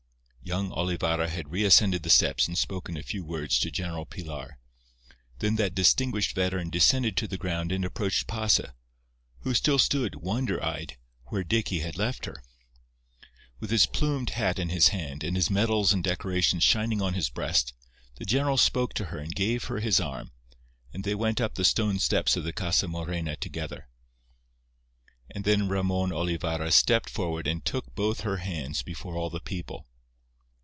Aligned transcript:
Young 0.43 0.71
Olivarra 0.71 1.29
had 1.29 1.49
reascended 1.49 2.03
the 2.03 2.09
steps 2.09 2.45
and 2.45 2.57
spoken 2.57 2.97
a 2.97 3.03
few 3.03 3.23
words 3.23 3.57
to 3.59 3.71
General 3.71 4.05
Pilar. 4.05 4.57
Then 5.39 5.55
that 5.55 5.73
distinguished 5.73 6.35
veteran 6.35 6.69
descended 6.69 7.15
to 7.17 7.27
the 7.27 7.37
ground 7.37 7.71
and 7.71 7.85
approached 7.85 8.27
Pasa, 8.27 8.75
who 9.41 9.53
still 9.53 9.79
stood, 9.79 10.15
wonder 10.15 10.61
eyed, 10.61 10.97
where 11.27 11.45
Dicky 11.45 11.79
had 11.79 11.95
left 11.95 12.25
her. 12.25 12.43
With 13.61 13.69
his 13.69 13.85
plumed 13.85 14.31
hat 14.31 14.59
in 14.59 14.67
his 14.67 14.89
hand, 14.89 15.23
and 15.23 15.37
his 15.37 15.49
medals 15.49 15.93
and 15.93 16.03
decorations 16.03 16.63
shining 16.65 17.01
on 17.01 17.13
his 17.13 17.29
breast, 17.29 17.71
the 18.15 18.25
general 18.25 18.57
spoke 18.57 18.93
to 18.95 19.05
her 19.05 19.19
and 19.19 19.33
gave 19.33 19.63
her 19.65 19.79
his 19.79 20.01
arm, 20.01 20.31
and 20.91 21.05
they 21.05 21.15
went 21.15 21.39
up 21.39 21.55
the 21.55 21.63
stone 21.63 21.97
steps 21.97 22.35
of 22.35 22.43
the 22.43 22.51
Casa 22.51 22.89
Morena 22.89 23.37
together. 23.37 23.87
And 25.29 25.45
then 25.45 25.69
Ramon 25.69 26.11
Olivarra 26.11 26.73
stepped 26.73 27.09
forward 27.09 27.47
and 27.47 27.63
took 27.63 27.95
both 27.95 28.21
her 28.21 28.37
hands 28.37 28.81
before 28.83 29.15
all 29.15 29.29
the 29.29 29.39
people. 29.39 29.87